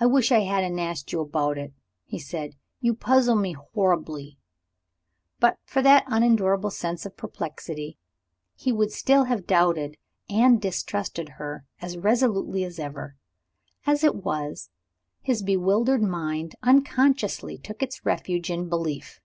"I 0.00 0.06
wish 0.06 0.32
I 0.32 0.38
hadn't 0.44 0.78
asked 0.78 1.12
you 1.12 1.20
about 1.20 1.58
it," 1.58 1.74
he 2.06 2.18
said. 2.18 2.56
"You 2.80 2.94
puzzle 2.94 3.36
me 3.36 3.52
horribly." 3.52 4.38
But 5.40 5.58
for 5.66 5.82
that 5.82 6.04
unendurable 6.06 6.70
sense 6.70 7.04
of 7.04 7.18
perplexity, 7.18 7.98
he 8.54 8.72
would 8.72 8.92
still 8.92 9.24
have 9.24 9.46
doubted 9.46 9.98
and 10.30 10.58
distrusted 10.58 11.32
her 11.36 11.66
as 11.82 11.98
resolutely 11.98 12.64
as 12.64 12.78
ever. 12.78 13.16
As 13.84 14.02
it 14.02 14.14
was, 14.24 14.70
his 15.20 15.42
bewildered 15.42 16.02
mind 16.02 16.54
unconsciously 16.62 17.58
took 17.58 17.82
its 17.82 18.06
refuge 18.06 18.50
in 18.50 18.70
belief. 18.70 19.20